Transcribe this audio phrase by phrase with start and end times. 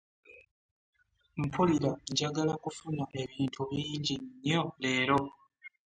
[1.41, 5.19] Mpulira njagala kufuna ebintu bingi nnyo leero.